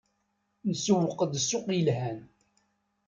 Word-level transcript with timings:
Nsewweq-d 0.69 1.31
ssuq 1.41 1.65
yelhan. 1.73 2.19